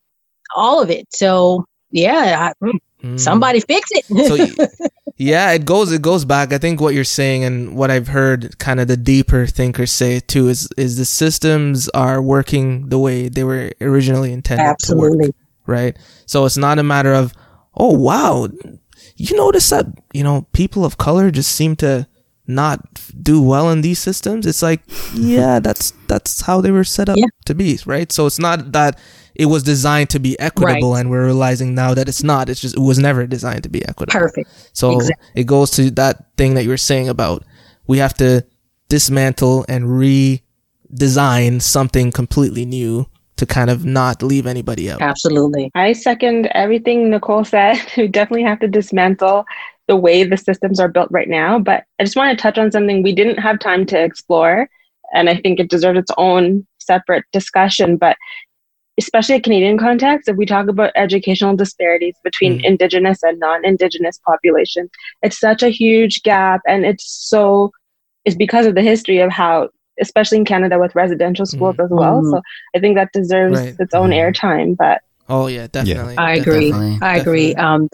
[0.55, 1.05] all of it.
[1.11, 3.19] So yeah, I, mm, Mm.
[3.19, 4.05] somebody fix it.
[4.27, 4.65] so
[5.17, 8.57] yeah it goes it goes back i think what you're saying and what i've heard
[8.57, 13.29] kind of the deeper thinkers say too is is the systems are working the way
[13.29, 15.31] they were originally intended to Absolutely.
[15.67, 15.95] Right?
[16.25, 17.33] So it's not a matter of
[17.75, 18.47] oh wow
[19.17, 22.07] you notice that you know people of color just seem to
[22.47, 22.79] not
[23.21, 24.45] do well in these systems?
[24.45, 24.81] It's like
[25.13, 27.25] yeah that's that's how they were set up Yeah.
[27.45, 28.11] to be right?
[28.11, 28.97] So it's not that
[29.35, 32.49] it was designed to be equitable and we're realizing now that it's not.
[32.49, 34.19] It's just it was never designed to be equitable.
[34.19, 34.49] Perfect.
[34.73, 35.41] so Exactly.
[35.41, 37.43] it goes to that thing that you were saying about
[37.85, 38.43] we have to
[38.89, 43.05] dismantle and redesign something completely new
[43.37, 45.01] to kind of not leave anybody out.
[45.01, 45.71] Absolutely.
[45.75, 47.77] I second everything Nicole said.
[47.97, 49.45] We definitely have to dismantle
[49.87, 51.59] the way the systems are built right now.
[51.59, 54.67] But I just want to touch on something we didn't have time to explore.
[55.13, 57.97] And I think it deserves its own separate discussion.
[57.97, 58.17] But
[58.99, 62.65] especially a Canadian context, if we talk about educational disparities between Mhm.
[62.65, 64.89] Indigenous and non Indigenous populations,
[65.21, 66.61] it's such a huge gap.
[66.67, 67.71] And it's so,
[68.25, 69.69] it's because of the history of how,
[70.01, 72.21] especially in Canada with residential schools as well.
[72.21, 72.31] Mhm.
[72.31, 72.41] So
[72.75, 73.75] I think that deserves Right.
[73.79, 74.17] its own Mhm.
[74.17, 74.77] airtime.
[74.77, 76.15] But Oh yeah, definitely.
[76.17, 76.71] I agree.
[76.71, 76.99] Definitely.
[77.01, 77.53] I agree.
[77.53, 77.55] Definitely.
[77.55, 77.89] Um,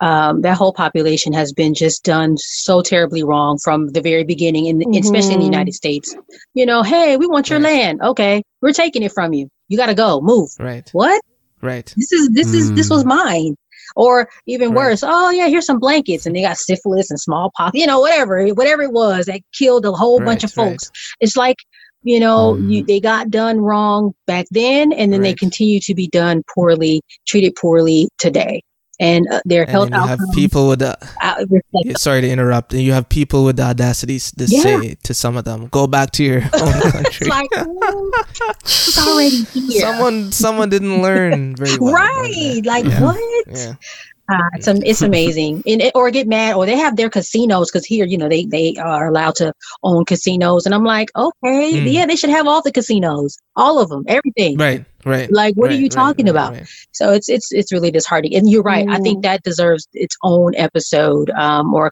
[0.00, 4.66] um, that whole population has been just done so terribly wrong from the very beginning,
[4.66, 5.52] in, especially in the Mhm.
[5.52, 6.16] United States.
[6.54, 7.72] You know, hey, we want your Right.
[7.72, 8.00] land.
[8.02, 9.48] Okay, we're taking it from you.
[9.68, 10.48] You got to go, move.
[10.58, 10.88] Right.
[10.92, 11.20] What?
[11.62, 11.86] Right.
[11.96, 13.54] This is this is this was mine.
[13.96, 14.76] Or even Right.
[14.86, 18.46] worse, oh yeah, here's some blankets, and they got syphilis and smallpox, you know, whatever,
[18.48, 20.90] whatever it was that killed a whole bunch of folks.
[21.20, 21.56] It's like,
[22.04, 22.86] you know, you, Mhm.
[22.86, 27.54] they got done wrong back then, and then they continue to be done poorly, treated
[27.54, 28.62] poorly today,
[29.00, 31.38] and uh, their And health then you have people with the out-
[31.72, 32.72] Yeah, sorry to interrupt.
[32.72, 34.62] And you have people with the audacity to Yeah.
[34.62, 38.10] say to some of them, "Go back to your own country." It's like, oh,
[38.64, 39.80] it's already here.
[39.80, 41.94] someone, someone didn't learn very well.
[41.94, 42.60] right.
[42.64, 43.00] Like, Yeah.
[43.02, 43.18] what?
[43.48, 43.74] Yeah.
[44.28, 45.62] Uh, it's, it's amazing.
[45.66, 48.44] And, it- or get mad, or they have their casinos because here, you know, they,
[48.46, 49.52] they are allowed to
[49.82, 50.64] own casinos.
[50.66, 51.92] And I'm like, okay, Mm.
[51.92, 54.56] yeah, they should have all the casinos, all of them, everything.
[54.58, 54.84] Right.
[55.04, 55.30] Right.
[55.32, 56.52] Like, what are you talking right, about?
[56.52, 56.68] right.
[56.92, 58.36] So it's it's it's really disheartening.
[58.36, 58.88] And you're right.
[58.88, 61.90] I think that deserves its own episode, um, or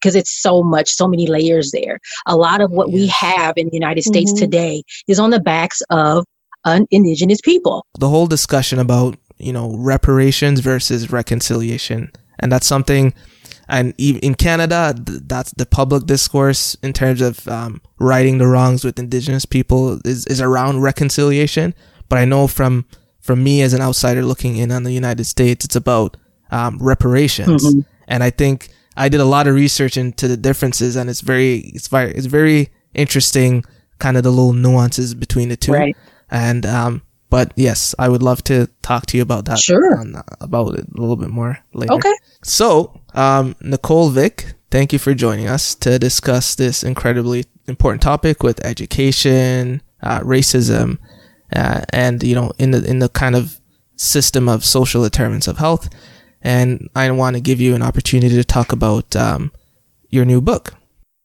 [0.00, 1.98] because it's so much, so many layers there.
[2.26, 4.38] A lot of what we have in the United States Mhm.
[4.38, 6.26] today is on the backs of
[6.66, 7.86] un- indigenous people.
[7.98, 13.14] The whole discussion about you know reparations versus reconciliation, and that's something.
[13.68, 18.98] And in Canada, that's the public discourse in terms of um, righting the wrongs with
[18.98, 21.74] Indigenous people is, is around reconciliation.
[22.08, 22.84] But I know from
[23.20, 26.16] from me as an outsider looking in on the United States, it's about
[26.50, 27.64] um, reparations.
[27.64, 27.86] Mhm.
[28.08, 31.58] And I think I did a lot of research into the differences, and it's very
[31.74, 33.64] it's very it's very interesting,
[33.98, 35.72] kind of the little nuances between the two.
[35.72, 35.96] Right.
[36.30, 37.02] And um,
[37.32, 39.58] but yes, I would love to talk to you about that.
[39.58, 39.98] Sure.
[39.98, 41.94] on- about it a little bit more later.
[41.94, 42.12] Okay.
[42.44, 42.66] So,
[43.14, 48.62] um, Nicole Vick, thank you for joining us to discuss this incredibly important topic with
[48.72, 50.98] education, uh, racism,
[51.56, 53.58] uh, and you know, in the in the kind of
[53.96, 55.88] system of social determinants of health.
[56.42, 59.52] And I want to give you an opportunity to talk about um,
[60.10, 60.74] your new book.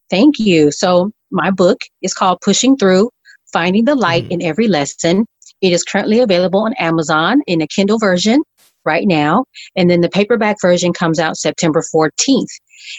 [0.10, 0.72] Thank you.
[0.72, 3.10] So, my book is called Pushing Through
[3.52, 4.32] Finding the Light Mhm.
[4.32, 5.26] in Every Lesson.
[5.62, 8.44] It is currently available on Amazon in a Kindle version
[8.86, 9.46] right now.
[9.76, 12.48] And then the paperback version comes out September 14th.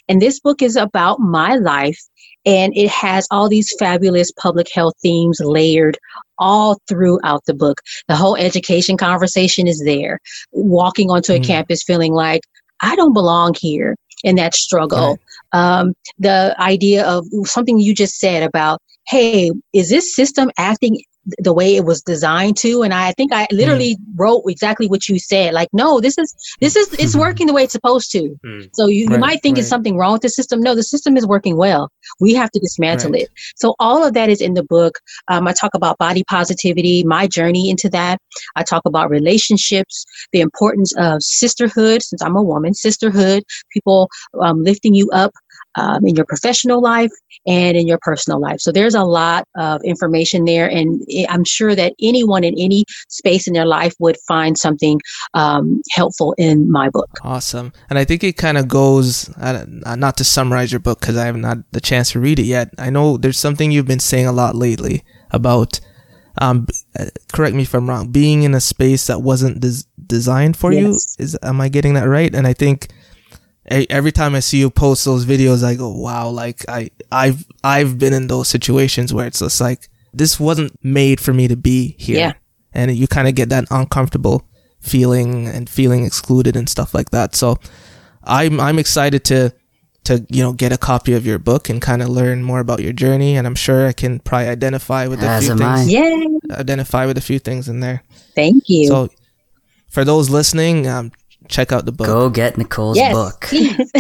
[0.09, 1.99] And this book is about my life
[2.45, 5.99] and it has all these fabulous public health themes layered
[6.39, 7.81] all throughout the book.
[8.07, 10.21] The whole education conversation is there.
[10.53, 11.47] Walking onto a Mm.
[11.47, 12.43] campus feeling like
[12.81, 15.19] I don't belong here in that struggle.
[15.53, 15.79] Right.
[15.81, 21.01] Um, the idea of something you just said about, hey, is this system acting
[21.39, 22.83] the way it was designed to?
[22.83, 25.55] And I think I literally wrote exactly what you said.
[25.55, 28.39] Like, no, this is this is it's working the way it's supposed to.
[28.45, 28.71] Mm.
[28.75, 30.61] So you, you might think it's something wrong with the system.
[30.61, 31.91] No, the system is working well.
[32.21, 33.23] We have to dismantle Right.
[33.23, 33.31] it.
[33.57, 34.99] So all of that is in the book.
[35.29, 38.19] Um, I talk about body positivity, my journey into that.
[38.57, 44.09] I talk about relationships, the importance of sisterhood, since I'm a woman, sisterhood, people
[44.41, 45.33] um, lifting you up
[45.75, 47.11] um, in your professional life
[47.47, 48.61] and in your personal life.
[48.61, 53.47] So there's a lot of information there, and I'm sure that anyone in any space
[53.47, 55.01] in their life would find something
[55.35, 57.11] um, helpful in my book.
[57.23, 57.73] Awesome.
[57.91, 61.27] And I think it kind of goes, uh, not to summarize your book because I
[61.27, 62.71] haven't the chance to read it yet.
[62.79, 65.81] I know there's something you've been saying a lot lately about,
[66.41, 66.67] um,
[66.99, 70.73] uh, correct me if I'm wrong, being in a space that wasn't des- designed for
[70.73, 70.91] you.
[71.19, 72.35] Is, am I getting that right?
[72.35, 72.89] And I think
[73.69, 77.99] every time I see you post those videos, I go, wow, like I, I've, I've
[77.99, 81.95] been in those situations where it's just like, this wasn't made for me to be
[81.99, 82.19] here.
[82.19, 82.33] Yeah.
[82.73, 84.47] And you kind of get that uncomfortable
[84.81, 87.35] feeling and feeling excluded and stuff like that.
[87.35, 87.59] So
[88.25, 89.53] I'm I'm excited to
[90.05, 92.81] to you know get a copy of your book and kind of learn more about
[92.81, 96.39] your journey and I'm sure I can probably identify with a few things Yay!
[96.51, 98.03] identify with a few things in there.
[98.35, 98.87] Thank you.
[98.87, 99.09] So
[99.89, 101.13] for those listening, um
[101.49, 102.07] check out the book.
[102.07, 103.13] Go get Nicole's yes.
[103.15, 103.41] book.
[103.43, 103.91] please.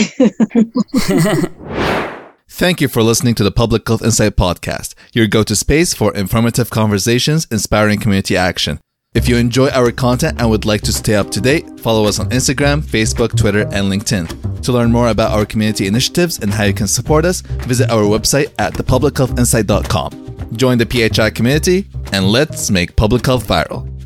[2.50, 6.14] Thank you for listening to the Public Health Insight Podcast, your go to space for
[6.14, 8.80] informative conversations, inspiring community action.
[9.14, 12.18] If you enjoy our content and would like to stay up to date, follow us
[12.18, 14.62] on Instagram, Facebook, Twitter, and LinkedIn.
[14.62, 18.02] To learn more about our community initiatives and how you can support us, visit our
[18.02, 20.56] website at thepublichealthinsight.com.
[20.56, 23.97] Join the PHI community and let's make public health viral.